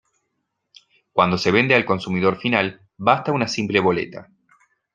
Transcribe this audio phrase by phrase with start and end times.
[1.11, 4.29] Cuando se vende al consumidor final, basta una simple boleta.